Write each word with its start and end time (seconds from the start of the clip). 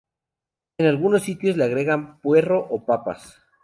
En 0.79 0.87
algunos 0.87 1.21
sitios 1.21 1.57
le 1.57 1.63
agregan 1.65 2.19
puerro 2.21 2.65
o 2.71 2.87
papas. 2.87 3.37